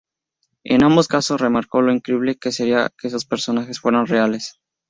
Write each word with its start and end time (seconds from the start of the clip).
En 0.63 0.83
ambos 0.83 1.07
casos 1.07 1.39
remarcó 1.39 1.83
lo 1.83 1.93
increíble 1.93 2.35
que 2.35 2.51
sería 2.51 2.89
que 2.97 3.07
esos 3.07 3.25
personajes 3.25 3.79
fueran 3.79 4.07
reales. 4.07 4.59